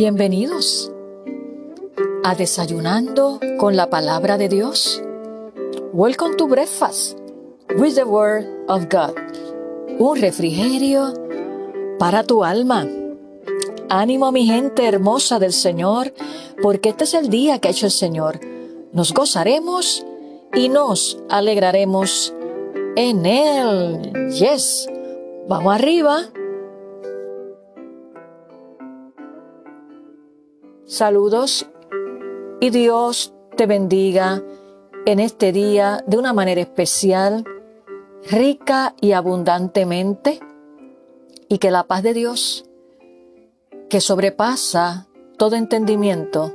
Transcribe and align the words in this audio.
Bienvenidos 0.00 0.92
a 2.22 2.36
Desayunando 2.36 3.40
con 3.58 3.74
la 3.74 3.90
Palabra 3.90 4.38
de 4.38 4.48
Dios. 4.48 5.02
Welcome 5.92 6.36
to 6.36 6.46
Breakfast 6.46 7.18
with 7.76 7.96
the 7.96 8.04
Word 8.04 8.46
of 8.68 8.84
God. 8.88 9.16
Un 9.98 10.20
refrigerio 10.20 11.14
para 11.98 12.22
tu 12.22 12.44
alma. 12.44 12.86
Ánimo 13.88 14.30
mi 14.30 14.46
gente 14.46 14.86
hermosa 14.86 15.40
del 15.40 15.52
Señor, 15.52 16.14
porque 16.62 16.90
este 16.90 17.02
es 17.02 17.14
el 17.14 17.28
día 17.28 17.58
que 17.58 17.66
ha 17.66 17.72
hecho 17.72 17.86
el 17.86 17.92
Señor. 17.92 18.38
Nos 18.92 19.12
gozaremos 19.12 20.06
y 20.54 20.68
nos 20.68 21.18
alegraremos 21.28 22.32
en 22.94 23.26
Él. 23.26 24.30
Yes. 24.30 24.88
Vamos 25.48 25.74
arriba. 25.74 26.30
Saludos 30.88 31.66
y 32.60 32.70
Dios 32.70 33.34
te 33.58 33.66
bendiga 33.66 34.42
en 35.04 35.20
este 35.20 35.52
día 35.52 36.02
de 36.06 36.16
una 36.16 36.32
manera 36.32 36.62
especial, 36.62 37.44
rica 38.30 38.94
y 38.98 39.12
abundantemente, 39.12 40.40
y 41.46 41.58
que 41.58 41.70
la 41.70 41.86
paz 41.86 42.02
de 42.02 42.14
Dios, 42.14 42.64
que 43.90 44.00
sobrepasa 44.00 45.08
todo 45.36 45.56
entendimiento, 45.56 46.54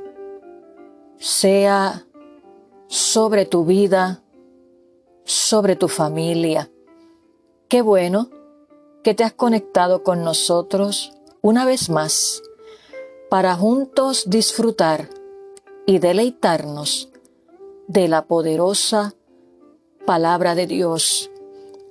sea 1.16 2.04
sobre 2.88 3.46
tu 3.46 3.64
vida, 3.64 4.24
sobre 5.22 5.76
tu 5.76 5.86
familia. 5.86 6.72
Qué 7.68 7.82
bueno 7.82 8.30
que 9.04 9.14
te 9.14 9.22
has 9.22 9.32
conectado 9.32 10.02
con 10.02 10.24
nosotros 10.24 11.12
una 11.40 11.64
vez 11.64 11.88
más 11.88 12.42
para 13.34 13.56
juntos 13.56 14.30
disfrutar 14.30 15.10
y 15.86 15.98
deleitarnos 15.98 17.08
de 17.88 18.06
la 18.06 18.26
poderosa 18.26 19.16
palabra 20.06 20.54
de 20.54 20.68
Dios. 20.68 21.32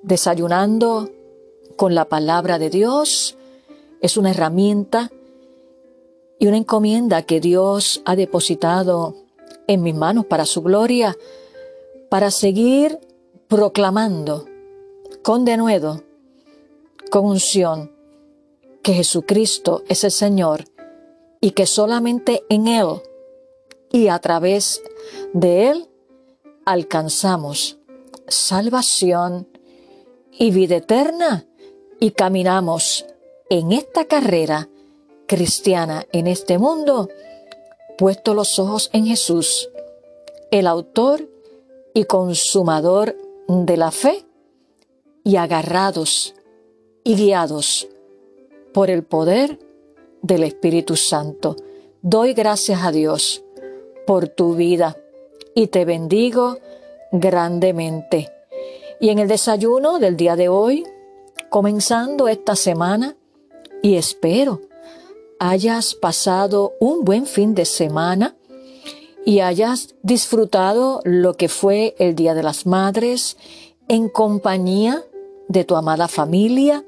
Desayunando 0.03 1.09
con 1.75 1.95
la 1.95 2.05
palabra 2.05 2.59
de 2.59 2.69
Dios 2.69 3.35
es 3.99 4.15
una 4.15 4.31
herramienta 4.31 5.11
y 6.39 6.47
una 6.47 6.55
encomienda 6.55 7.23
que 7.23 7.41
Dios 7.41 8.01
ha 8.05 8.15
depositado 8.15 9.17
en 9.67 9.83
mis 9.83 9.95
manos 9.95 10.25
para 10.27 10.45
su 10.45 10.61
gloria, 10.61 11.17
para 12.07 12.31
seguir 12.31 12.99
proclamando 13.49 14.45
con 15.23 15.43
denuedo, 15.43 16.03
con 17.11 17.25
unción, 17.25 17.91
que 18.81 18.93
Jesucristo 18.93 19.83
es 19.89 20.05
el 20.05 20.11
Señor 20.11 20.72
y 21.43 21.51
que 21.51 21.65
solamente 21.65 22.45
en 22.47 22.69
Él 22.69 23.01
y 23.91 24.07
a 24.07 24.17
través 24.19 24.81
de 25.33 25.71
Él 25.71 25.89
alcanzamos 26.63 27.79
salvación 28.29 29.49
y 30.31 30.51
vida 30.51 30.77
eterna 30.77 31.45
y 31.99 32.11
caminamos 32.11 33.05
en 33.49 33.73
esta 33.73 34.05
carrera 34.05 34.69
cristiana 35.27 36.05
en 36.13 36.27
este 36.27 36.57
mundo, 36.59 37.09
puesto 37.97 38.33
los 38.33 38.57
ojos 38.57 38.89
en 38.93 39.05
Jesús, 39.05 39.69
el 40.49 40.65
autor 40.65 41.29
y 41.93 42.05
consumador 42.05 43.17
de 43.49 43.75
la 43.75 43.91
fe, 43.91 44.25
y 45.25 45.35
agarrados 45.35 46.35
y 47.03 47.15
guiados 47.15 47.89
por 48.73 48.89
el 48.89 49.03
poder 49.03 49.59
del 50.23 50.43
Espíritu 50.43 50.95
Santo. 50.95 51.55
Doy 52.01 52.33
gracias 52.33 52.81
a 52.81 52.91
Dios 52.91 53.43
por 54.07 54.27
tu 54.27 54.55
vida 54.55 54.97
y 55.53 55.67
te 55.67 55.85
bendigo 55.85 56.57
grandemente. 57.11 58.31
Y 58.99 59.09
en 59.09 59.19
el 59.19 59.27
desayuno 59.27 59.99
del 59.99 60.17
día 60.17 60.35
de 60.35 60.49
hoy, 60.49 60.83
comenzando 61.51 62.27
esta 62.27 62.55
semana, 62.55 63.15
y 63.83 63.97
espero 63.97 64.61
hayas 65.39 65.93
pasado 65.93 66.73
un 66.79 67.03
buen 67.03 67.25
fin 67.25 67.53
de 67.53 67.65
semana 67.65 68.37
y 69.25 69.41
hayas 69.41 69.95
disfrutado 70.01 71.01
lo 71.03 71.35
que 71.35 71.49
fue 71.49 71.95
el 71.99 72.15
Día 72.15 72.33
de 72.33 72.43
las 72.43 72.65
Madres 72.65 73.35
en 73.89 74.07
compañía 74.07 75.03
de 75.49 75.65
tu 75.65 75.75
amada 75.75 76.07
familia 76.07 76.85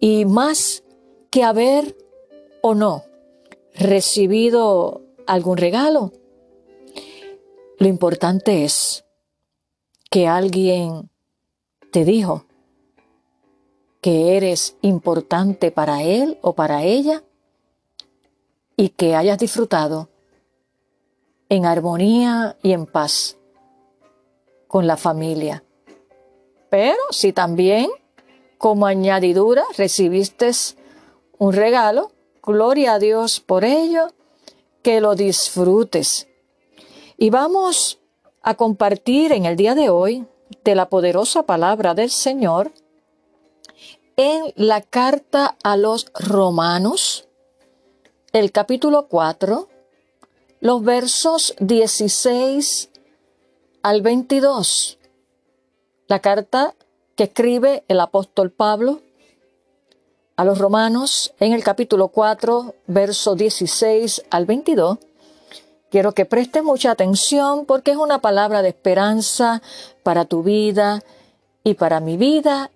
y 0.00 0.24
más 0.24 0.84
que 1.30 1.44
haber 1.44 1.94
o 2.62 2.74
no 2.74 3.04
recibido 3.74 5.02
algún 5.26 5.58
regalo. 5.58 6.12
Lo 7.78 7.88
importante 7.88 8.64
es 8.64 9.04
que 10.10 10.28
alguien 10.28 11.10
te 11.90 12.04
dijo 12.04 12.46
que 14.00 14.36
eres 14.36 14.76
importante 14.82 15.70
para 15.70 16.02
él 16.02 16.38
o 16.42 16.54
para 16.54 16.82
ella 16.82 17.22
y 18.76 18.90
que 18.90 19.14
hayas 19.14 19.38
disfrutado 19.38 20.08
en 21.48 21.66
armonía 21.66 22.56
y 22.62 22.72
en 22.72 22.86
paz 22.86 23.36
con 24.66 24.86
la 24.86 24.96
familia. 24.96 25.62
Pero 26.70 26.98
si 27.10 27.32
también 27.32 27.90
como 28.58 28.86
añadidura 28.86 29.62
recibiste 29.76 30.50
un 31.38 31.52
regalo, 31.52 32.10
gloria 32.42 32.94
a 32.94 32.98
Dios 32.98 33.40
por 33.40 33.64
ello, 33.64 34.08
que 34.82 35.00
lo 35.00 35.14
disfrutes. 35.14 36.28
Y 37.16 37.30
vamos 37.30 38.00
a 38.42 38.54
compartir 38.54 39.32
en 39.32 39.46
el 39.46 39.56
día 39.56 39.74
de 39.74 39.90
hoy 39.90 40.26
de 40.64 40.74
la 40.74 40.88
poderosa 40.88 41.44
palabra 41.44 41.94
del 41.94 42.10
Señor 42.10 42.72
en 44.16 44.52
la 44.56 44.82
carta 44.82 45.56
a 45.62 45.76
los 45.76 46.12
romanos, 46.14 47.28
el 48.32 48.52
capítulo 48.52 49.08
4, 49.08 49.68
los 50.60 50.82
versos 50.82 51.54
16 51.60 52.90
al 53.82 54.02
22. 54.02 54.98
La 56.08 56.20
carta 56.20 56.74
que 57.16 57.24
escribe 57.24 57.84
el 57.88 58.00
apóstol 58.00 58.50
Pablo 58.50 59.00
a 60.36 60.44
los 60.44 60.58
romanos 60.58 61.34
en 61.40 61.52
el 61.52 61.62
capítulo 61.62 62.08
4, 62.08 62.74
verso 62.86 63.34
16 63.34 64.24
al 64.30 64.46
22. 64.46 64.98
Quiero 65.90 66.12
que 66.12 66.24
prestes 66.24 66.62
mucha 66.62 66.90
atención 66.90 67.66
porque 67.66 67.90
es 67.90 67.96
una 67.96 68.20
palabra 68.20 68.62
de 68.62 68.70
esperanza 68.70 69.62
para 70.02 70.24
tu 70.24 70.42
vida 70.42 71.02
y 71.64 71.74
para 71.74 72.00
mi 72.00 72.16
vida 72.16 72.70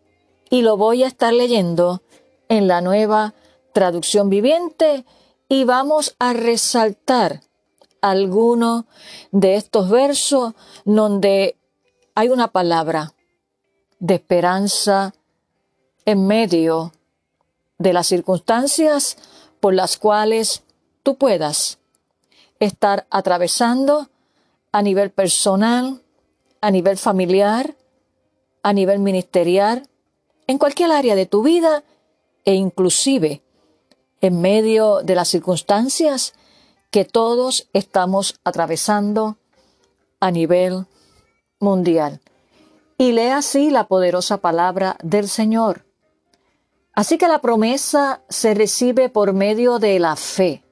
y 0.51 0.63
lo 0.63 0.77
voy 0.77 1.03
a 1.03 1.07
estar 1.07 1.33
leyendo 1.33 2.03
en 2.49 2.69
la 2.69 2.81
nueva 2.81 3.35
traducción 3.73 4.29
viviente 4.29 5.05
y 5.49 5.65
vamos 5.65 6.15
a 6.19 6.33
resaltar 6.33 7.41
algunos 8.01 8.85
de 9.33 9.57
estos 9.57 9.89
versos 9.89 10.55
donde 10.85 11.57
hay 12.15 12.29
una 12.29 12.49
palabra 12.49 13.15
de 13.99 14.15
esperanza 14.15 15.15
en 16.05 16.27
medio 16.27 16.93
de 17.79 17.93
las 17.93 18.07
circunstancias 18.07 19.17
por 19.61 19.75
las 19.75 19.97
cuales 19.97 20.63
tú 21.03 21.17
puedas 21.17 21.79
estar 22.61 23.07
atravesando 23.11 24.09
a 24.73 24.83
nivel 24.83 25.11
personal, 25.11 26.03
a 26.61 26.71
nivel 26.71 26.97
familiar, 26.97 27.77
a 28.63 28.73
nivel 28.73 28.99
ministerial, 28.99 29.89
en 30.47 30.59
cualquier 30.59 30.93
área 30.93 31.15
de 31.15 31.27
tu 31.27 31.43
vida 31.43 31.85
e 32.45 32.55
inclusive 32.55 33.43
en 34.21 34.41
medio 34.41 35.03
de 35.03 35.15
las 35.15 35.29
circunstancias 35.29 36.35
que 36.91 37.05
todos 37.05 37.69
estamos 37.73 38.41
atravesando 38.45 39.37
a 40.21 40.31
nivel 40.31 40.87
mundial 41.61 42.21
y 42.99 43.13
lee 43.13 43.29
así 43.29 43.71
la 43.71 43.89
poderosa 43.89 44.39
palabra 44.39 44.97
del 45.03 45.29
Señor. 45.29 45.86
Así 46.97 47.19
que 47.19 47.29
la 47.29 47.43
promesa 47.43 48.23
se 48.31 48.55
recibe 48.55 49.11
por 49.11 49.35
medio 49.35 49.79
de 49.79 49.99
la 49.99 50.17
fe. 50.17 50.65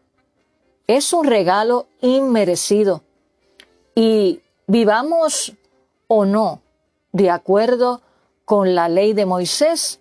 Es 0.86 1.12
un 1.12 1.26
regalo 1.26 1.86
inmerecido. 2.00 3.02
Y 3.94 4.40
vivamos 4.66 5.52
o 6.08 6.24
no 6.24 6.62
de 7.12 7.28
acuerdo 7.28 8.00
con 8.46 8.74
la 8.74 8.88
ley 8.88 9.12
de 9.12 9.26
Moisés, 9.26 10.00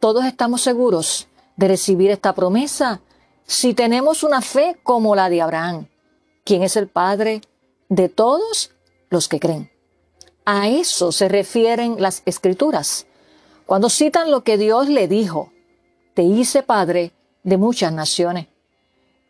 todos 0.00 0.24
estamos 0.24 0.62
seguros 0.62 1.28
de 1.56 1.68
recibir 1.68 2.10
esta 2.10 2.34
promesa 2.34 3.02
si 3.46 3.74
tenemos 3.74 4.22
una 4.22 4.40
fe 4.40 4.80
como 4.82 5.14
la 5.14 5.28
de 5.28 5.42
Abraham, 5.42 5.86
quien 6.44 6.62
es 6.62 6.76
el 6.76 6.88
Padre 6.88 7.42
de 7.90 8.08
todos 8.08 8.70
los 9.10 9.28
que 9.28 9.38
creen. 9.38 9.70
A 10.46 10.68
eso 10.68 11.12
se 11.12 11.28
refieren 11.28 11.96
las 11.98 12.22
escrituras. 12.24 13.06
Cuando 13.66 13.90
citan 13.90 14.30
lo 14.30 14.44
que 14.44 14.56
Dios 14.56 14.88
le 14.88 15.08
dijo, 15.08 15.52
te 16.18 16.24
hice 16.24 16.64
padre 16.64 17.12
de 17.44 17.56
muchas 17.58 17.92
naciones. 17.92 18.48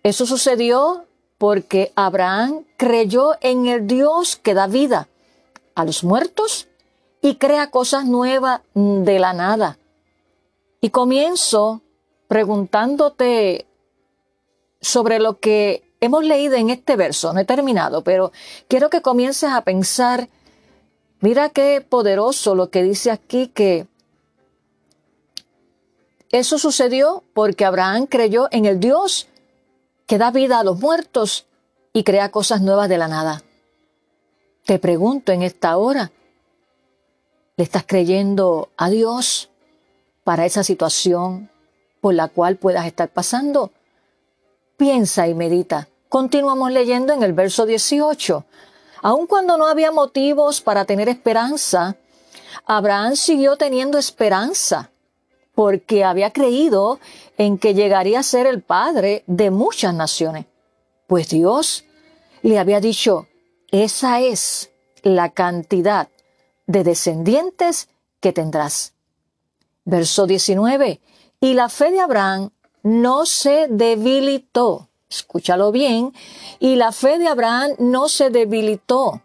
Eso 0.02 0.24
sucedió 0.24 1.04
porque 1.36 1.92
Abraham 1.96 2.64
creyó 2.78 3.32
en 3.42 3.66
el 3.66 3.86
Dios 3.86 4.36
que 4.36 4.54
da 4.54 4.66
vida 4.66 5.06
a 5.74 5.84
los 5.84 6.02
muertos 6.02 6.66
y 7.20 7.34
crea 7.34 7.70
cosas 7.70 8.06
nuevas 8.06 8.62
de 8.72 9.18
la 9.18 9.34
nada. 9.34 9.76
Y 10.80 10.88
comienzo 10.88 11.82
preguntándote 12.26 13.66
sobre 14.80 15.18
lo 15.18 15.40
que 15.40 15.92
hemos 16.00 16.24
leído 16.24 16.54
en 16.54 16.70
este 16.70 16.96
verso. 16.96 17.34
No 17.34 17.40
he 17.40 17.44
terminado, 17.44 18.02
pero 18.02 18.32
quiero 18.66 18.88
que 18.88 19.02
comiences 19.02 19.50
a 19.50 19.60
pensar, 19.60 20.30
mira 21.20 21.50
qué 21.50 21.84
poderoso 21.86 22.54
lo 22.54 22.70
que 22.70 22.82
dice 22.82 23.10
aquí 23.10 23.48
que 23.48 23.86
eso 26.30 26.58
sucedió 26.58 27.24
porque 27.32 27.64
Abraham 27.64 28.06
creyó 28.06 28.48
en 28.50 28.66
el 28.66 28.80
Dios 28.80 29.28
que 30.06 30.18
da 30.18 30.30
vida 30.30 30.58
a 30.58 30.64
los 30.64 30.78
muertos 30.78 31.46
y 31.92 32.04
crea 32.04 32.30
cosas 32.30 32.60
nuevas 32.60 32.88
de 32.88 32.98
la 32.98 33.08
nada. 33.08 33.42
Te 34.64 34.78
pregunto 34.78 35.32
en 35.32 35.42
esta 35.42 35.76
hora, 35.78 36.12
¿le 37.56 37.64
estás 37.64 37.84
creyendo 37.86 38.68
a 38.76 38.90
Dios 38.90 39.48
para 40.24 40.44
esa 40.44 40.62
situación 40.62 41.50
por 42.00 42.12
la 42.12 42.28
cual 42.28 42.56
puedas 42.56 42.86
estar 42.86 43.08
pasando? 43.08 43.72
Piensa 44.76 45.26
y 45.28 45.34
medita. 45.34 45.88
Continuamos 46.10 46.70
leyendo 46.72 47.14
en 47.14 47.22
el 47.22 47.32
verso 47.32 47.64
18. 47.64 48.44
Aun 49.02 49.26
cuando 49.26 49.56
no 49.56 49.66
había 49.66 49.92
motivos 49.92 50.60
para 50.60 50.84
tener 50.84 51.08
esperanza, 51.08 51.96
Abraham 52.66 53.16
siguió 53.16 53.56
teniendo 53.56 53.96
esperanza 53.96 54.90
porque 55.58 56.04
había 56.04 56.32
creído 56.32 57.00
en 57.36 57.58
que 57.58 57.74
llegaría 57.74 58.20
a 58.20 58.22
ser 58.22 58.46
el 58.46 58.62
padre 58.62 59.24
de 59.26 59.50
muchas 59.50 59.92
naciones. 59.92 60.46
Pues 61.08 61.30
Dios 61.30 61.84
le 62.42 62.60
había 62.60 62.80
dicho, 62.80 63.26
esa 63.72 64.20
es 64.20 64.70
la 65.02 65.30
cantidad 65.30 66.10
de 66.68 66.84
descendientes 66.84 67.88
que 68.20 68.32
tendrás. 68.32 68.92
Verso 69.84 70.28
19. 70.28 71.00
Y 71.40 71.54
la 71.54 71.68
fe 71.68 71.90
de 71.90 71.98
Abraham 71.98 72.50
no 72.84 73.26
se 73.26 73.66
debilitó. 73.68 74.86
Escúchalo 75.10 75.72
bien. 75.72 76.14
Y 76.60 76.76
la 76.76 76.92
fe 76.92 77.18
de 77.18 77.26
Abraham 77.26 77.72
no 77.80 78.08
se 78.08 78.30
debilitó, 78.30 79.22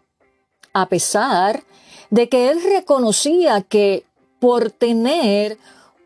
a 0.72 0.88
pesar 0.88 1.62
de 2.10 2.28
que 2.28 2.50
él 2.50 2.60
reconocía 2.60 3.62
que 3.62 4.04
por 4.40 4.72
tener 4.72 5.58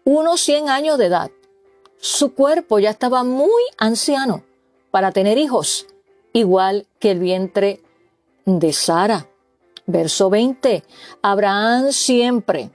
unos 0.08 0.40
100 0.40 0.70
años 0.70 0.96
de 0.96 1.06
edad. 1.06 1.30
Su 1.98 2.32
cuerpo 2.32 2.78
ya 2.78 2.90
estaba 2.90 3.24
muy 3.24 3.62
anciano 3.76 4.42
para 4.90 5.12
tener 5.12 5.36
hijos, 5.36 5.86
igual 6.32 6.86
que 6.98 7.10
el 7.10 7.18
vientre 7.18 7.82
de 8.46 8.72
Sara. 8.72 9.28
Verso 9.84 10.30
20. 10.30 10.82
Abraham 11.20 11.92
siempre 11.92 12.70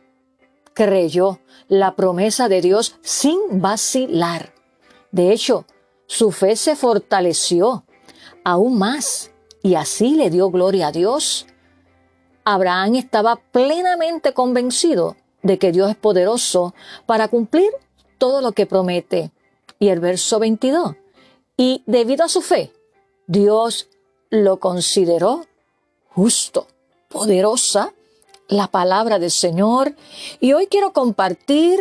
creyó 0.73 1.39
la 1.67 1.95
promesa 1.95 2.49
de 2.49 2.61
Dios 2.61 2.97
sin 3.01 3.39
vacilar. 3.61 4.53
De 5.11 5.31
hecho, 5.31 5.65
su 6.05 6.31
fe 6.31 6.55
se 6.55 6.75
fortaleció 6.75 7.83
aún 8.43 8.77
más 8.77 9.31
y 9.63 9.73
así 9.73 10.15
le 10.15 10.29
dio 10.29 10.51
gloria 10.51 10.87
a 10.87 10.91
Dios. 10.91 11.47
Abraham 12.43 12.95
estaba 12.95 13.37
plenamente 13.37 14.33
convencido 14.33 15.15
de 15.43 15.59
que 15.59 15.71
Dios 15.71 15.91
es 15.91 15.95
poderoso 15.95 16.73
para 17.05 17.27
cumplir 17.27 17.69
todo 18.17 18.41
lo 18.41 18.53
que 18.53 18.65
promete. 18.65 19.31
Y 19.79 19.89
el 19.89 19.99
verso 19.99 20.39
22. 20.39 20.95
Y 21.57 21.83
debido 21.85 22.23
a 22.23 22.29
su 22.29 22.41
fe, 22.41 22.71
Dios 23.27 23.89
lo 24.29 24.57
consideró 24.59 25.45
justo, 26.09 26.67
poderosa, 27.09 27.93
la 28.47 28.67
palabra 28.67 29.19
del 29.19 29.31
Señor. 29.31 29.95
Y 30.39 30.53
hoy 30.53 30.67
quiero 30.67 30.93
compartir 30.93 31.79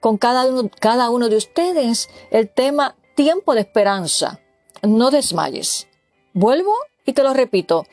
con 0.00 0.16
cada 0.16 0.46
uno, 0.46 0.70
cada 0.80 1.10
uno 1.10 1.28
de 1.28 1.36
ustedes 1.36 2.08
el 2.30 2.48
tema 2.48 2.96
tiempo 3.14 3.54
de 3.54 3.60
esperanza. 3.60 4.40
No 4.82 5.10
desmayes. 5.10 5.86
Vuelvo 6.32 6.74
y 7.04 7.12
te 7.12 7.22
lo 7.22 7.34
repito. 7.34 7.86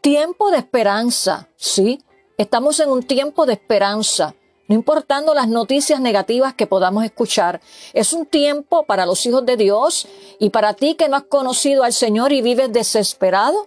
Tiempo 0.00 0.50
de 0.50 0.58
esperanza, 0.58 1.48
¿sí? 1.56 2.00
Estamos 2.38 2.78
en 2.78 2.88
un 2.88 3.02
tiempo 3.02 3.46
de 3.46 3.54
esperanza, 3.54 4.36
no 4.68 4.76
importando 4.76 5.34
las 5.34 5.48
noticias 5.48 6.00
negativas 6.00 6.54
que 6.54 6.68
podamos 6.68 7.02
escuchar. 7.04 7.60
Es 7.92 8.12
un 8.12 8.26
tiempo 8.26 8.84
para 8.84 9.06
los 9.06 9.26
hijos 9.26 9.44
de 9.44 9.56
Dios 9.56 10.06
y 10.38 10.50
para 10.50 10.74
ti 10.74 10.94
que 10.94 11.08
no 11.08 11.16
has 11.16 11.24
conocido 11.24 11.82
al 11.82 11.92
Señor 11.92 12.30
y 12.30 12.40
vives 12.40 12.72
desesperado. 12.72 13.66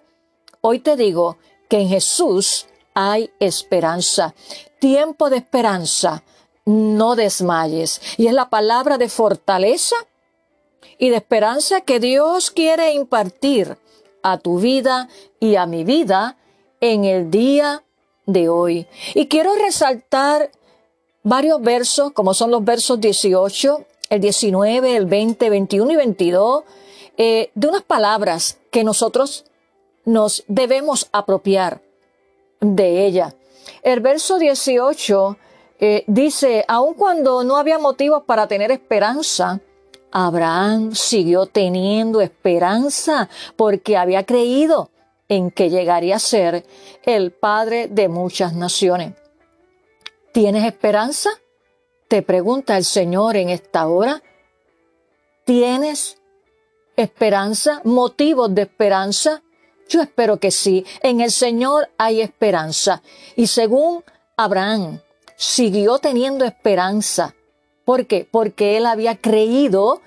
Hoy 0.61 0.79
te 0.79 0.95
digo 0.95 1.37
que 1.67 1.79
en 1.79 1.89
Jesús 1.89 2.67
hay 2.93 3.29
esperanza. 3.41 4.33
Tiempo 4.79 5.29
de 5.29 5.37
esperanza. 5.37 6.23
No 6.63 7.17
desmayes. 7.17 7.99
Y 8.15 8.27
es 8.27 8.33
la 8.33 8.49
palabra 8.49 8.97
de 8.97 9.09
fortaleza 9.09 9.97
y 10.97 11.09
de 11.09 11.17
esperanza 11.17 11.81
que 11.81 11.99
Dios 11.99 12.51
quiere 12.51 12.93
impartir 12.93 13.77
a 14.23 14.37
tu 14.37 14.59
vida 14.59 15.09
y 15.41 15.57
a 15.57 15.65
mi 15.65 15.83
vida 15.83 16.37
en 16.79 17.03
el 17.03 17.29
día 17.29 17.83
de 18.25 18.49
hoy. 18.49 18.87
Y 19.13 19.27
quiero 19.27 19.55
resaltar 19.55 20.51
varios 21.23 21.61
versos, 21.61 22.11
como 22.11 22.33
son 22.33 22.51
los 22.51 22.63
versos 22.63 22.99
18, 22.99 23.85
el 24.09 24.21
19, 24.21 24.95
el 24.95 25.05
20, 25.05 25.49
21 25.49 25.91
y 25.91 25.95
22, 25.95 26.63
eh, 27.17 27.51
de 27.53 27.67
unas 27.67 27.83
palabras 27.83 28.57
que 28.71 28.83
nosotros 28.83 29.45
nos 30.05 30.43
debemos 30.47 31.07
apropiar 31.11 31.81
de 32.59 33.05
ella. 33.05 33.35
El 33.83 33.99
verso 33.99 34.39
18 34.39 35.37
eh, 35.79 36.03
dice, 36.07 36.65
aun 36.67 36.93
cuando 36.93 37.43
no 37.43 37.57
había 37.57 37.79
motivos 37.79 38.23
para 38.23 38.47
tener 38.47 38.71
esperanza, 38.71 39.61
Abraham 40.11 40.93
siguió 40.93 41.45
teniendo 41.45 42.21
esperanza 42.21 43.29
porque 43.55 43.97
había 43.97 44.25
creído 44.25 44.89
en 45.31 45.49
que 45.49 45.69
llegaría 45.69 46.17
a 46.17 46.19
ser 46.19 46.65
el 47.03 47.31
Padre 47.31 47.87
de 47.87 48.09
muchas 48.09 48.53
naciones. 48.53 49.13
¿Tienes 50.33 50.65
esperanza? 50.65 51.29
Te 52.09 52.21
pregunta 52.21 52.75
el 52.75 52.83
Señor 52.83 53.37
en 53.37 53.47
esta 53.47 53.87
hora. 53.87 54.21
¿Tienes 55.45 56.17
esperanza? 56.97 57.79
¿Motivos 57.85 58.53
de 58.53 58.63
esperanza? 58.63 59.41
Yo 59.87 60.01
espero 60.01 60.35
que 60.35 60.51
sí. 60.51 60.85
En 61.01 61.21
el 61.21 61.31
Señor 61.31 61.89
hay 61.97 62.19
esperanza. 62.19 63.01
Y 63.37 63.47
según 63.47 64.03
Abraham, 64.35 64.99
siguió 65.37 65.99
teniendo 65.99 66.43
esperanza. 66.43 67.35
¿Por 67.85 68.05
qué? 68.05 68.27
Porque 68.29 68.75
él 68.75 68.85
había 68.85 69.15
creído 69.15 70.01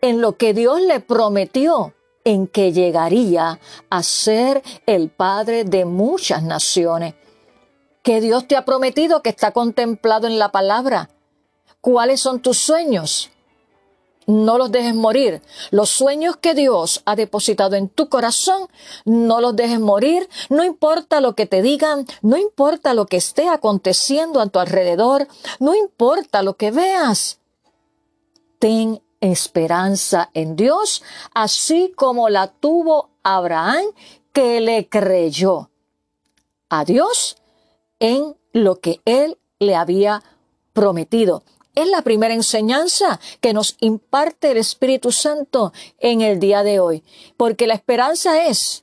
en 0.00 0.22
lo 0.22 0.38
que 0.38 0.54
Dios 0.54 0.80
le 0.80 1.00
prometió 1.00 1.92
en 2.24 2.46
que 2.46 2.72
llegaría 2.72 3.58
a 3.90 4.02
ser 4.02 4.62
el 4.86 5.10
Padre 5.10 5.64
de 5.64 5.84
muchas 5.84 6.42
naciones. 6.42 7.14
Que 8.02 8.20
Dios 8.20 8.46
te 8.48 8.56
ha 8.56 8.64
prometido 8.64 9.22
que 9.22 9.30
está 9.30 9.52
contemplado 9.52 10.26
en 10.26 10.38
la 10.38 10.50
palabra. 10.50 11.10
¿Cuáles 11.80 12.20
son 12.20 12.40
tus 12.40 12.58
sueños? 12.58 13.30
No 14.26 14.56
los 14.56 14.70
dejes 14.70 14.94
morir. 14.94 15.42
Los 15.70 15.90
sueños 15.90 16.36
que 16.36 16.54
Dios 16.54 17.02
ha 17.04 17.16
depositado 17.16 17.74
en 17.74 17.88
tu 17.88 18.08
corazón, 18.08 18.68
no 19.04 19.40
los 19.40 19.56
dejes 19.56 19.80
morir. 19.80 20.28
No 20.48 20.64
importa 20.64 21.20
lo 21.20 21.34
que 21.34 21.46
te 21.46 21.60
digan, 21.60 22.06
no 22.22 22.36
importa 22.36 22.94
lo 22.94 23.06
que 23.06 23.16
esté 23.16 23.48
aconteciendo 23.48 24.40
a 24.40 24.46
tu 24.46 24.60
alrededor, 24.60 25.26
no 25.58 25.74
importa 25.74 26.42
lo 26.42 26.54
que 26.54 26.70
veas. 26.70 27.40
Ten 28.60 29.02
esperanza 29.22 30.30
en 30.34 30.56
Dios, 30.56 31.02
así 31.32 31.94
como 31.96 32.28
la 32.28 32.48
tuvo 32.48 33.10
Abraham, 33.22 33.84
que 34.32 34.60
le 34.60 34.88
creyó 34.88 35.70
a 36.68 36.84
Dios 36.84 37.36
en 38.00 38.36
lo 38.52 38.80
que 38.80 39.00
él 39.04 39.38
le 39.58 39.76
había 39.76 40.22
prometido. 40.72 41.44
Es 41.74 41.88
la 41.88 42.02
primera 42.02 42.34
enseñanza 42.34 43.20
que 43.40 43.54
nos 43.54 43.76
imparte 43.80 44.50
el 44.50 44.58
Espíritu 44.58 45.12
Santo 45.12 45.72
en 45.98 46.20
el 46.20 46.38
día 46.38 46.62
de 46.62 46.80
hoy, 46.80 47.04
porque 47.36 47.66
la 47.66 47.74
esperanza 47.74 48.46
es, 48.46 48.82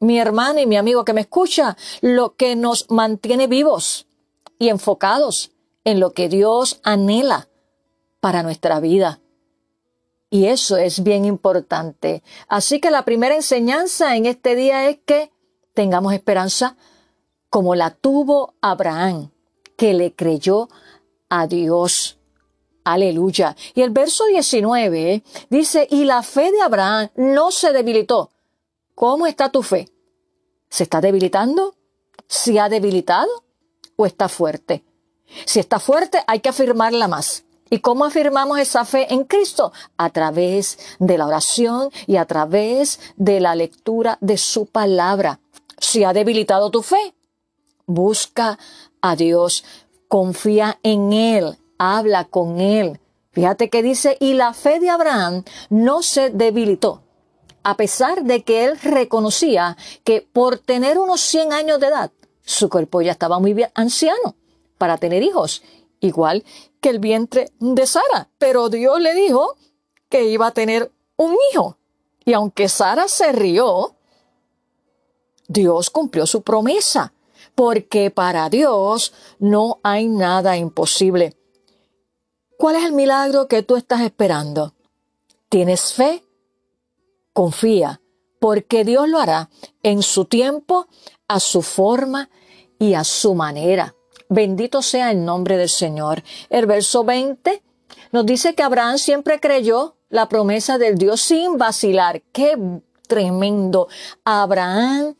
mi 0.00 0.18
hermano 0.18 0.60
y 0.60 0.66
mi 0.66 0.76
amigo 0.76 1.04
que 1.04 1.12
me 1.12 1.22
escucha, 1.22 1.76
lo 2.00 2.36
que 2.36 2.56
nos 2.56 2.90
mantiene 2.90 3.46
vivos 3.46 4.06
y 4.58 4.68
enfocados 4.68 5.50
en 5.84 6.00
lo 6.00 6.12
que 6.12 6.28
Dios 6.28 6.80
anhela 6.82 7.48
para 8.20 8.42
nuestra 8.42 8.80
vida. 8.80 9.20
Y 10.34 10.46
eso 10.46 10.76
es 10.76 11.04
bien 11.04 11.24
importante. 11.26 12.24
Así 12.48 12.80
que 12.80 12.90
la 12.90 13.04
primera 13.04 13.36
enseñanza 13.36 14.16
en 14.16 14.26
este 14.26 14.56
día 14.56 14.88
es 14.88 14.98
que 15.06 15.30
tengamos 15.74 16.12
esperanza 16.12 16.76
como 17.50 17.76
la 17.76 17.90
tuvo 17.90 18.54
Abraham, 18.60 19.30
que 19.76 19.94
le 19.94 20.12
creyó 20.12 20.68
a 21.28 21.46
Dios. 21.46 22.18
Aleluya. 22.82 23.54
Y 23.76 23.82
el 23.82 23.90
verso 23.90 24.24
19 24.24 25.22
dice, 25.50 25.86
y 25.88 26.02
la 26.02 26.24
fe 26.24 26.50
de 26.50 26.62
Abraham 26.62 27.10
no 27.14 27.52
se 27.52 27.72
debilitó. 27.72 28.32
¿Cómo 28.96 29.28
está 29.28 29.50
tu 29.50 29.62
fe? 29.62 29.88
¿Se 30.68 30.82
está 30.82 31.00
debilitando? 31.00 31.76
¿Se 32.26 32.58
ha 32.58 32.68
debilitado? 32.68 33.30
¿O 33.94 34.04
está 34.04 34.28
fuerte? 34.28 34.82
Si 35.46 35.60
está 35.60 35.78
fuerte, 35.78 36.24
hay 36.26 36.40
que 36.40 36.48
afirmarla 36.48 37.06
más. 37.06 37.44
¿Y 37.74 37.80
cómo 37.80 38.04
afirmamos 38.04 38.60
esa 38.60 38.84
fe 38.84 39.12
en 39.12 39.24
Cristo? 39.24 39.72
A 39.96 40.10
través 40.10 40.78
de 41.00 41.18
la 41.18 41.26
oración 41.26 41.90
y 42.06 42.18
a 42.18 42.24
través 42.24 43.00
de 43.16 43.40
la 43.40 43.56
lectura 43.56 44.16
de 44.20 44.38
su 44.38 44.66
palabra. 44.66 45.40
Si 45.78 46.04
ha 46.04 46.12
debilitado 46.12 46.70
tu 46.70 46.82
fe, 46.82 47.16
busca 47.84 48.60
a 49.00 49.16
Dios, 49.16 49.64
confía 50.06 50.78
en 50.84 51.12
Él, 51.12 51.58
habla 51.76 52.26
con 52.26 52.60
Él. 52.60 53.00
Fíjate 53.32 53.68
que 53.70 53.82
dice, 53.82 54.18
y 54.20 54.34
la 54.34 54.54
fe 54.54 54.78
de 54.78 54.90
Abraham 54.90 55.42
no 55.68 56.04
se 56.04 56.30
debilitó, 56.30 57.02
a 57.64 57.76
pesar 57.76 58.22
de 58.22 58.44
que 58.44 58.66
él 58.66 58.78
reconocía 58.78 59.76
que 60.04 60.20
por 60.20 60.58
tener 60.58 60.96
unos 60.96 61.20
100 61.22 61.52
años 61.52 61.80
de 61.80 61.88
edad, 61.88 62.12
su 62.44 62.68
cuerpo 62.68 63.02
ya 63.02 63.10
estaba 63.10 63.40
muy 63.40 63.52
bien 63.52 63.70
anciano 63.74 64.36
para 64.78 64.96
tener 64.96 65.24
hijos, 65.24 65.64
igual 66.04 66.44
que 66.80 66.90
el 66.90 66.98
vientre 66.98 67.52
de 67.58 67.86
Sara. 67.86 68.30
Pero 68.38 68.68
Dios 68.68 69.00
le 69.00 69.14
dijo 69.14 69.56
que 70.08 70.24
iba 70.24 70.48
a 70.48 70.52
tener 70.52 70.92
un 71.16 71.36
hijo. 71.50 71.78
Y 72.24 72.32
aunque 72.32 72.68
Sara 72.68 73.08
se 73.08 73.32
rió, 73.32 73.96
Dios 75.48 75.90
cumplió 75.90 76.26
su 76.26 76.42
promesa, 76.42 77.12
porque 77.54 78.10
para 78.10 78.48
Dios 78.48 79.12
no 79.38 79.80
hay 79.82 80.08
nada 80.08 80.56
imposible. 80.56 81.36
¿Cuál 82.56 82.76
es 82.76 82.84
el 82.84 82.92
milagro 82.92 83.48
que 83.48 83.62
tú 83.62 83.76
estás 83.76 84.00
esperando? 84.00 84.74
¿Tienes 85.48 85.92
fe? 85.92 86.24
Confía, 87.32 88.00
porque 88.40 88.84
Dios 88.84 89.08
lo 89.08 89.18
hará 89.18 89.50
en 89.82 90.02
su 90.02 90.24
tiempo, 90.24 90.86
a 91.28 91.40
su 91.40 91.62
forma 91.62 92.30
y 92.78 92.94
a 92.94 93.04
su 93.04 93.34
manera. 93.34 93.94
Bendito 94.34 94.82
sea 94.82 95.10
el 95.10 95.24
nombre 95.24 95.56
del 95.56 95.68
Señor. 95.68 96.22
El 96.50 96.66
verso 96.66 97.04
20 97.04 97.62
nos 98.12 98.26
dice 98.26 98.54
que 98.54 98.62
Abraham 98.62 98.98
siempre 98.98 99.38
creyó 99.38 99.96
la 100.08 100.28
promesa 100.28 100.76
del 100.78 100.98
Dios 100.98 101.20
sin 101.20 101.56
vacilar. 101.56 102.22
Qué 102.32 102.58
tremendo. 103.06 103.88
Abraham 104.24 105.14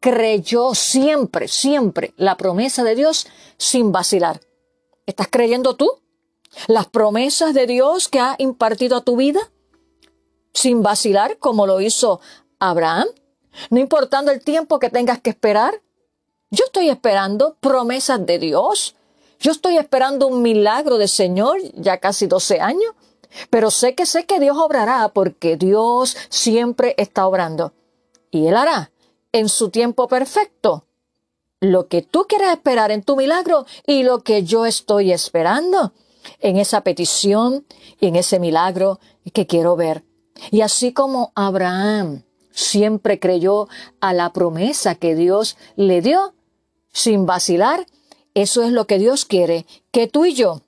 creyó 0.00 0.74
siempre, 0.74 1.48
siempre 1.48 2.14
la 2.16 2.36
promesa 2.36 2.84
de 2.84 2.94
Dios 2.94 3.26
sin 3.58 3.92
vacilar. 3.92 4.40
¿Estás 5.06 5.28
creyendo 5.30 5.76
tú? 5.76 5.90
las 6.66 6.86
promesas 6.86 7.54
de 7.54 7.66
Dios 7.66 8.08
que 8.08 8.20
ha 8.20 8.34
impartido 8.38 8.96
a 8.96 9.04
tu 9.04 9.16
vida 9.16 9.40
sin 10.54 10.82
vacilar 10.82 11.38
como 11.38 11.66
lo 11.66 11.80
hizo 11.80 12.20
Abraham, 12.58 13.06
no 13.70 13.78
importando 13.78 14.32
el 14.32 14.42
tiempo 14.42 14.78
que 14.78 14.90
tengas 14.90 15.20
que 15.20 15.30
esperar. 15.30 15.82
Yo 16.50 16.64
estoy 16.64 16.88
esperando 16.88 17.56
promesas 17.60 18.24
de 18.24 18.38
Dios. 18.38 18.94
Yo 19.38 19.52
estoy 19.52 19.76
esperando 19.76 20.26
un 20.26 20.42
milagro 20.42 20.96
del 20.98 21.08
Señor 21.08 21.58
ya 21.74 21.98
casi 21.98 22.26
12 22.26 22.60
años. 22.60 22.94
Pero 23.50 23.70
sé 23.70 23.94
que 23.94 24.06
sé 24.06 24.24
que 24.24 24.40
Dios 24.40 24.56
obrará 24.56 25.08
porque 25.10 25.56
Dios 25.56 26.16
siempre 26.30 26.94
está 26.96 27.26
obrando. 27.26 27.72
Y 28.30 28.46
Él 28.46 28.56
hará 28.56 28.90
en 29.32 29.48
su 29.48 29.70
tiempo 29.70 30.08
perfecto 30.08 30.84
lo 31.60 31.88
que 31.88 32.02
tú 32.02 32.24
quieras 32.28 32.52
esperar 32.52 32.90
en 32.90 33.02
tu 33.02 33.16
milagro 33.16 33.66
y 33.86 34.02
lo 34.02 34.20
que 34.20 34.44
yo 34.44 34.64
estoy 34.64 35.12
esperando 35.12 35.92
en 36.40 36.56
esa 36.56 36.82
petición 36.82 37.66
y 38.00 38.06
en 38.06 38.16
ese 38.16 38.38
milagro 38.38 39.00
que 39.32 39.46
quiero 39.46 39.76
ver. 39.76 40.04
Y 40.50 40.60
así 40.60 40.92
como 40.92 41.32
Abraham 41.34 42.22
siempre 42.52 43.18
creyó 43.18 43.68
a 44.00 44.12
la 44.12 44.32
promesa 44.32 44.94
que 44.94 45.14
Dios 45.14 45.56
le 45.76 46.00
dio, 46.00 46.34
sin 46.98 47.26
vacilar, 47.26 47.86
eso 48.34 48.62
es 48.62 48.72
lo 48.72 48.86
que 48.86 48.98
Dios 48.98 49.24
quiere, 49.24 49.66
que 49.90 50.06
tú 50.06 50.24
y 50.24 50.34
yo, 50.34 50.62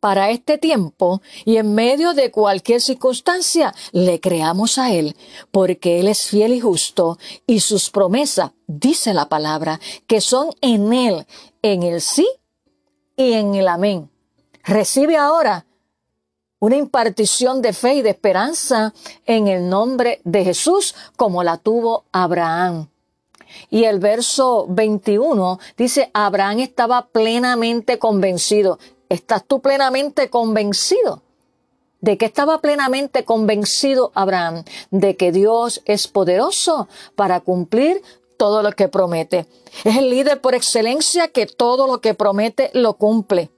para 0.00 0.30
este 0.30 0.58
tiempo 0.58 1.22
y 1.44 1.56
en 1.56 1.74
medio 1.74 2.14
de 2.14 2.30
cualquier 2.30 2.80
circunstancia, 2.80 3.74
le 3.92 4.20
creamos 4.20 4.78
a 4.78 4.92
Él, 4.92 5.16
porque 5.50 6.00
Él 6.00 6.08
es 6.08 6.26
fiel 6.26 6.52
y 6.52 6.60
justo, 6.60 7.18
y 7.46 7.60
sus 7.60 7.90
promesas, 7.90 8.52
dice 8.66 9.12
la 9.14 9.28
palabra, 9.28 9.80
que 10.06 10.20
son 10.20 10.50
en 10.60 10.92
Él, 10.92 11.26
en 11.62 11.82
el 11.82 12.00
sí 12.00 12.28
y 13.16 13.32
en 13.32 13.54
el 13.54 13.68
amén. 13.68 14.10
Recibe 14.62 15.16
ahora 15.16 15.66
una 16.60 16.76
impartición 16.76 17.62
de 17.62 17.72
fe 17.72 17.94
y 17.94 18.02
de 18.02 18.10
esperanza 18.10 18.92
en 19.26 19.48
el 19.48 19.68
nombre 19.68 20.20
de 20.24 20.44
Jesús 20.44 20.94
como 21.16 21.42
la 21.42 21.56
tuvo 21.56 22.04
Abraham. 22.12 22.88
Y 23.70 23.84
el 23.84 23.98
verso 23.98 24.66
21 24.68 25.58
dice, 25.76 26.10
Abraham 26.12 26.60
estaba 26.60 27.08
plenamente 27.08 27.98
convencido. 27.98 28.78
¿Estás 29.08 29.44
tú 29.46 29.60
plenamente 29.60 30.30
convencido? 30.30 31.22
¿De 32.00 32.16
que 32.16 32.26
estaba 32.26 32.60
plenamente 32.60 33.24
convencido 33.24 34.12
Abraham? 34.14 34.64
De 34.90 35.16
que 35.16 35.32
Dios 35.32 35.82
es 35.84 36.06
poderoso 36.06 36.88
para 37.16 37.40
cumplir 37.40 38.02
todo 38.36 38.62
lo 38.62 38.72
que 38.72 38.88
promete. 38.88 39.46
Es 39.84 39.96
el 39.96 40.10
líder 40.10 40.40
por 40.40 40.54
excelencia 40.54 41.28
que 41.28 41.46
todo 41.46 41.86
lo 41.86 42.00
que 42.00 42.14
promete 42.14 42.70
lo 42.72 42.94
cumple. 42.94 43.50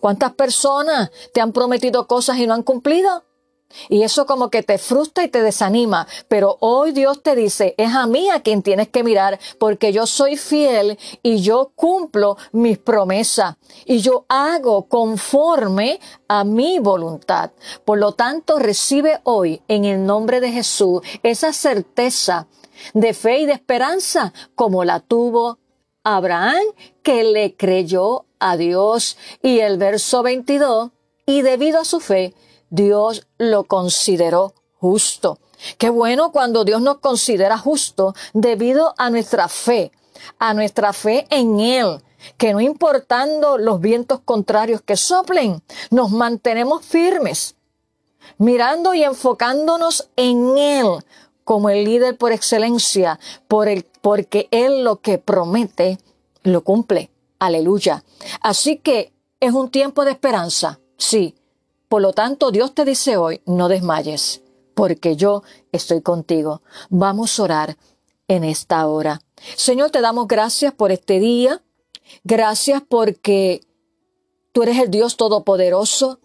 ¿Cuántas 0.00 0.32
personas 0.32 1.10
te 1.32 1.40
han 1.40 1.52
prometido 1.52 2.06
cosas 2.06 2.38
y 2.38 2.46
no 2.46 2.54
han 2.54 2.62
cumplido? 2.62 3.24
Y 3.88 4.02
eso 4.02 4.26
como 4.26 4.50
que 4.50 4.62
te 4.62 4.78
frustra 4.78 5.24
y 5.24 5.28
te 5.28 5.42
desanima. 5.42 6.06
Pero 6.28 6.56
hoy 6.60 6.92
Dios 6.92 7.22
te 7.22 7.34
dice, 7.34 7.74
es 7.76 7.92
a 7.92 8.06
mí 8.06 8.30
a 8.30 8.40
quien 8.40 8.62
tienes 8.62 8.88
que 8.88 9.04
mirar, 9.04 9.38
porque 9.58 9.92
yo 9.92 10.06
soy 10.06 10.36
fiel 10.36 10.98
y 11.22 11.40
yo 11.40 11.72
cumplo 11.74 12.36
mis 12.52 12.78
promesas 12.78 13.56
y 13.84 13.98
yo 13.98 14.26
hago 14.28 14.88
conforme 14.88 16.00
a 16.28 16.44
mi 16.44 16.78
voluntad. 16.78 17.50
Por 17.84 17.98
lo 17.98 18.12
tanto, 18.12 18.58
recibe 18.58 19.20
hoy 19.24 19.62
en 19.68 19.84
el 19.84 20.04
nombre 20.04 20.40
de 20.40 20.52
Jesús 20.52 21.02
esa 21.22 21.52
certeza 21.52 22.46
de 22.92 23.14
fe 23.14 23.40
y 23.40 23.46
de 23.46 23.52
esperanza 23.52 24.32
como 24.54 24.84
la 24.84 25.00
tuvo 25.00 25.58
Abraham, 26.02 26.62
que 27.02 27.24
le 27.24 27.56
creyó 27.56 28.26
a 28.38 28.56
Dios. 28.56 29.16
Y 29.42 29.60
el 29.60 29.78
verso 29.78 30.22
22, 30.22 30.90
y 31.26 31.42
debido 31.42 31.80
a 31.80 31.84
su 31.84 32.00
fe, 32.00 32.34
Dios 32.74 33.28
lo 33.38 33.62
consideró 33.62 34.52
justo. 34.80 35.38
Qué 35.78 35.90
bueno 35.90 36.32
cuando 36.32 36.64
Dios 36.64 36.82
nos 36.82 36.98
considera 36.98 37.56
justo 37.56 38.14
debido 38.32 38.94
a 38.98 39.10
nuestra 39.10 39.46
fe, 39.46 39.92
a 40.40 40.54
nuestra 40.54 40.92
fe 40.92 41.28
en 41.30 41.60
Él, 41.60 42.02
que 42.36 42.52
no 42.52 42.60
importando 42.60 43.58
los 43.58 43.80
vientos 43.80 44.18
contrarios 44.24 44.80
que 44.80 44.96
soplen, 44.96 45.62
nos 45.90 46.10
mantenemos 46.10 46.84
firmes, 46.84 47.54
mirando 48.38 48.92
y 48.92 49.04
enfocándonos 49.04 50.10
en 50.16 50.58
Él 50.58 50.86
como 51.44 51.70
el 51.70 51.84
líder 51.84 52.18
por 52.18 52.32
excelencia, 52.32 53.20
por 53.46 53.68
el, 53.68 53.84
porque 54.00 54.48
Él 54.50 54.82
lo 54.82 54.96
que 54.96 55.18
promete, 55.18 55.98
lo 56.42 56.64
cumple. 56.64 57.12
Aleluya. 57.38 58.02
Así 58.40 58.78
que 58.78 59.12
es 59.38 59.52
un 59.52 59.70
tiempo 59.70 60.04
de 60.04 60.10
esperanza, 60.10 60.80
sí. 60.96 61.36
Por 61.94 62.02
lo 62.02 62.12
tanto, 62.12 62.50
Dios 62.50 62.74
te 62.74 62.84
dice 62.84 63.16
hoy, 63.16 63.40
no 63.46 63.68
desmayes, 63.68 64.42
porque 64.74 65.14
yo 65.14 65.44
estoy 65.70 66.02
contigo. 66.02 66.60
Vamos 66.90 67.38
a 67.38 67.44
orar 67.44 67.76
en 68.26 68.42
esta 68.42 68.84
hora. 68.88 69.20
Señor, 69.54 69.92
te 69.92 70.00
damos 70.00 70.26
gracias 70.26 70.74
por 70.74 70.90
este 70.90 71.20
día. 71.20 71.62
Gracias 72.24 72.82
porque 72.88 73.60
tú 74.50 74.64
eres 74.64 74.80
el 74.80 74.90
Dios 74.90 75.16
Todopoderoso 75.16 76.18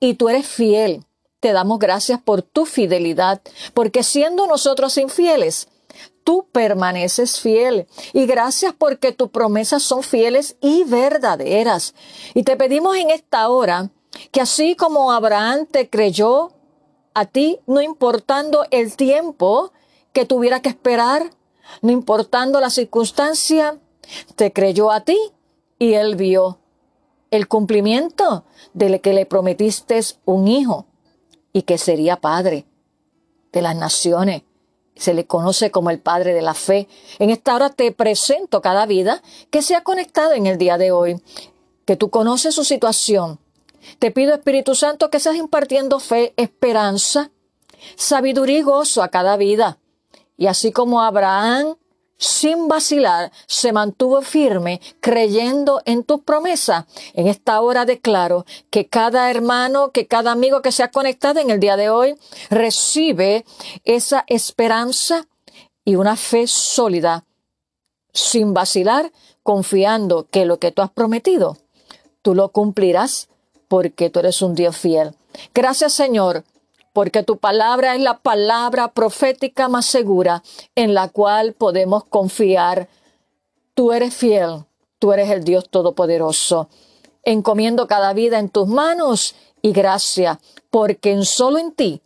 y 0.00 0.14
tú 0.14 0.28
eres 0.28 0.48
fiel. 0.48 1.04
Te 1.38 1.52
damos 1.52 1.78
gracias 1.78 2.20
por 2.20 2.42
tu 2.42 2.66
fidelidad, 2.66 3.40
porque 3.74 4.02
siendo 4.02 4.48
nosotros 4.48 4.98
infieles, 4.98 5.68
tú 6.24 6.48
permaneces 6.50 7.38
fiel. 7.38 7.86
Y 8.12 8.26
gracias 8.26 8.74
porque 8.76 9.12
tus 9.12 9.30
promesas 9.30 9.84
son 9.84 10.02
fieles 10.02 10.56
y 10.60 10.82
verdaderas. 10.82 11.94
Y 12.34 12.42
te 12.42 12.56
pedimos 12.56 12.96
en 12.96 13.10
esta 13.10 13.48
hora 13.50 13.92
que 14.30 14.40
así 14.40 14.76
como 14.76 15.12
Abraham 15.12 15.66
te 15.66 15.88
creyó 15.88 16.52
a 17.14 17.26
ti, 17.26 17.58
no 17.66 17.80
importando 17.80 18.64
el 18.70 18.96
tiempo 18.96 19.72
que 20.12 20.24
tuviera 20.24 20.60
que 20.60 20.68
esperar, 20.68 21.30
no 21.82 21.90
importando 21.90 22.60
la 22.60 22.70
circunstancia, 22.70 23.78
te 24.34 24.52
creyó 24.52 24.90
a 24.90 25.00
ti 25.00 25.18
y 25.78 25.94
él 25.94 26.16
vio 26.16 26.58
el 27.30 27.48
cumplimiento 27.48 28.44
de 28.72 29.00
que 29.00 29.12
le 29.12 29.26
prometiste 29.26 30.00
un 30.24 30.48
hijo 30.48 30.86
y 31.52 31.62
que 31.62 31.78
sería 31.78 32.16
padre 32.16 32.66
de 33.52 33.62
las 33.62 33.76
naciones 33.76 34.42
se 34.96 35.14
le 35.14 35.26
conoce 35.26 35.70
como 35.70 35.90
el 35.90 36.00
Padre 36.00 36.34
de 36.34 36.42
la 36.42 36.54
Fe. 36.54 36.88
En 37.18 37.30
esta 37.30 37.54
hora 37.54 37.70
te 37.70 37.92
presento 37.92 38.62
cada 38.62 38.86
vida 38.86 39.22
que 39.50 39.62
se 39.62 39.74
ha 39.74 39.82
conectado 39.82 40.32
en 40.32 40.46
el 40.46 40.58
día 40.58 40.78
de 40.78 40.90
hoy, 40.90 41.22
que 41.84 41.96
tú 41.96 42.10
conoces 42.10 42.54
su 42.54 42.64
situación, 42.64 43.38
Te 43.98 44.10
pido, 44.10 44.34
Espíritu 44.34 44.74
Santo, 44.74 45.10
que 45.10 45.20
seas 45.20 45.36
impartiendo 45.36 46.00
fe, 46.00 46.34
esperanza, 46.36 47.30
sabiduría 47.96 48.58
y 48.58 48.62
gozo 48.62 49.02
a 49.02 49.08
cada 49.08 49.36
vida. 49.36 49.78
Y 50.36 50.46
así 50.46 50.72
como 50.72 51.00
Abraham, 51.00 51.76
sin 52.18 52.68
vacilar, 52.68 53.30
se 53.46 53.72
mantuvo 53.72 54.22
firme 54.22 54.80
creyendo 55.00 55.82
en 55.84 56.02
tus 56.02 56.22
promesas. 56.22 56.86
En 57.14 57.26
esta 57.26 57.60
hora 57.60 57.84
declaro 57.84 58.46
que 58.70 58.88
cada 58.88 59.30
hermano, 59.30 59.90
que 59.92 60.06
cada 60.06 60.32
amigo 60.32 60.62
que 60.62 60.72
se 60.72 60.82
ha 60.82 60.90
conectado 60.90 61.40
en 61.40 61.50
el 61.50 61.60
día 61.60 61.76
de 61.76 61.90
hoy 61.90 62.16
recibe 62.48 63.44
esa 63.84 64.24
esperanza 64.28 65.26
y 65.84 65.96
una 65.96 66.16
fe 66.16 66.46
sólida, 66.46 67.24
sin 68.12 68.54
vacilar, 68.54 69.12
confiando 69.42 70.26
que 70.28 70.46
lo 70.46 70.58
que 70.58 70.72
tú 70.72 70.82
has 70.82 70.90
prometido, 70.90 71.58
tú 72.22 72.34
lo 72.34 72.48
cumplirás 72.50 73.28
porque 73.68 74.10
tú 74.10 74.20
eres 74.20 74.42
un 74.42 74.54
Dios 74.54 74.76
fiel. 74.76 75.14
Gracias 75.54 75.92
Señor 75.92 76.44
porque 76.96 77.22
tu 77.22 77.36
palabra 77.36 77.94
es 77.94 78.00
la 78.00 78.20
palabra 78.20 78.88
profética 78.88 79.68
más 79.68 79.84
segura 79.84 80.42
en 80.74 80.94
la 80.94 81.10
cual 81.10 81.52
podemos 81.52 82.04
confiar. 82.04 82.88
Tú 83.74 83.92
eres 83.92 84.14
fiel, 84.14 84.64
tú 84.98 85.12
eres 85.12 85.28
el 85.28 85.44
Dios 85.44 85.68
Todopoderoso. 85.68 86.70
Encomiendo 87.22 87.86
cada 87.86 88.14
vida 88.14 88.38
en 88.38 88.48
tus 88.48 88.66
manos 88.66 89.34
y 89.60 89.72
gracia, 89.72 90.40
porque 90.70 91.12
en 91.12 91.26
solo 91.26 91.58
en 91.58 91.72
ti 91.72 92.00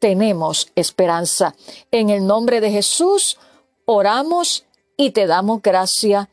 tenemos 0.00 0.72
esperanza. 0.74 1.54
En 1.92 2.10
el 2.10 2.26
nombre 2.26 2.60
de 2.60 2.72
Jesús 2.72 3.38
oramos 3.84 4.64
y 4.96 5.12
te 5.12 5.28
damos 5.28 5.62
gracia. 5.62 6.28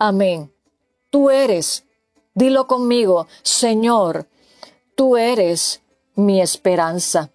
Amén. 0.00 0.52
Tú 1.08 1.30
eres, 1.30 1.83
dilo 2.34 2.66
conmigo, 2.66 3.26
Señor, 3.42 4.26
tú 4.94 5.16
eres 5.16 5.80
mi 6.14 6.40
esperanza. 6.40 7.30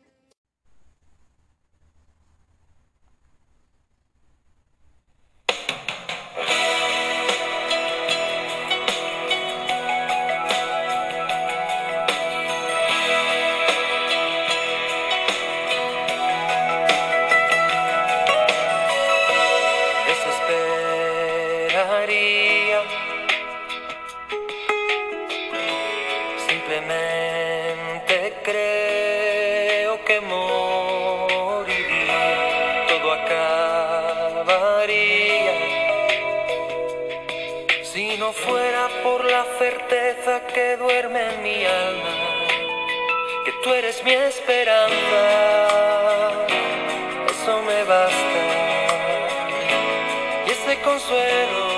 Que 40.54 40.78
duerme 40.78 41.34
en 41.34 41.44
mi 41.44 41.66
alma, 41.66 42.10
que 43.46 43.52
tú 43.64 43.74
eres 43.74 44.04
mi 44.04 44.14
esperanza, 44.14 45.22
eso 47.30 47.62
me 47.64 47.84
basta. 47.84 48.42
Y 50.48 50.52
ese 50.52 50.82
consuelo 50.82 51.69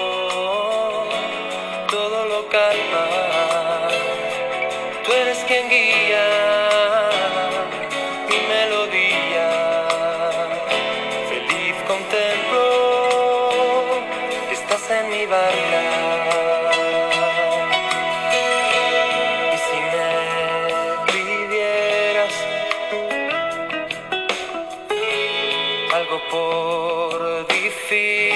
todo 27.92 28.32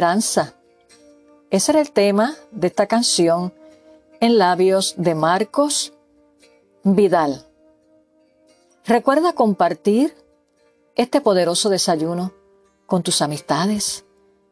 esperanza. 0.00 0.54
Ese 1.50 1.72
era 1.72 1.80
el 1.82 1.92
tema 1.92 2.34
de 2.52 2.68
esta 2.68 2.86
canción 2.86 3.52
en 4.18 4.38
labios 4.38 4.94
de 4.96 5.14
Marcos 5.14 5.92
Vidal. 6.84 7.44
Recuerda 8.86 9.34
compartir 9.34 10.14
este 10.96 11.20
poderoso 11.20 11.68
desayuno 11.68 12.32
con 12.86 13.02
tus 13.02 13.20
amistades, 13.20 14.06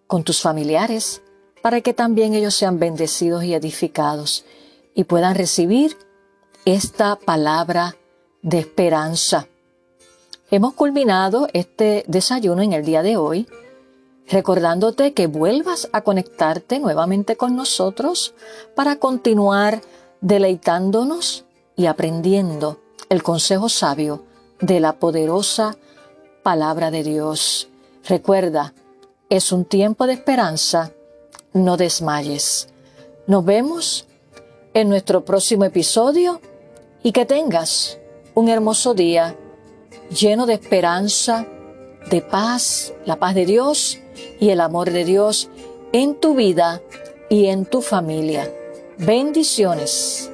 con 0.07 0.23
tus 0.23 0.43
familiares, 0.43 1.23
para 1.63 1.81
que 1.81 1.95
también 1.95 2.35
ellos 2.35 2.55
sean 2.55 2.79
bendecidos 2.79 3.43
y 3.45 3.55
edificados 3.55 4.45
y 4.95 5.05
puedan 5.05 5.35
recibir 5.35 5.97
esta 6.67 7.17
palabra 7.17 7.97
de 8.43 8.59
esperanza. 8.59 9.49
Hemos 10.51 10.75
culminado 10.75 11.49
este 11.55 12.05
desayuno 12.07 12.61
en 12.61 12.75
el 12.75 12.85
día 12.85 13.03
de 13.03 13.17
hoy, 13.17 13.49
recordándote 14.29 15.15
que 15.15 15.27
vuelvas 15.27 15.89
a 15.93 16.03
conectarte 16.03 16.79
nuevamente 16.79 17.37
con 17.37 17.57
nosotros 17.57 18.35
para 18.75 18.97
continuar 18.97 19.81
deleitándonos 20.21 21.45
y 21.77 21.87
aprendiendo 21.87 22.81
el 23.09 23.23
consejo 23.23 23.69
sabio 23.69 24.25
de 24.61 24.81
la 24.81 24.95
poderosa 24.95 25.77
palabra 26.43 26.91
de 26.91 27.03
Dios. 27.03 27.69
Recuerda, 28.07 28.75
es 29.31 29.53
un 29.53 29.65
tiempo 29.65 30.07
de 30.07 30.15
esperanza, 30.15 30.93
no 31.53 31.77
desmayes. 31.77 32.69
Nos 33.27 33.45
vemos 33.45 34.07
en 34.75 34.89
nuestro 34.89 35.25
próximo 35.25 35.65
episodio 35.65 36.41
y 37.03 37.13
que 37.13 37.25
tengas 37.25 37.99
un 38.35 38.49
hermoso 38.49 38.95
día 38.95 39.37
lleno 40.11 40.47
de 40.47 40.55
esperanza, 40.55 41.47
de 42.11 42.23
paz, 42.23 42.93
la 43.05 43.17
paz 43.17 43.35
de 43.35 43.47
Dios 43.47 43.99
y 44.41 44.51
el 44.51 44.61
amor 44.61 44.91
de 44.91 45.05
Dios 45.05 45.49
en 45.93 46.15
tu 46.15 46.35
vida 46.35 46.83
y 47.29 47.47
en 47.47 47.65
tu 47.67 47.83
familia. 47.83 48.53
Bendiciones. 48.99 50.31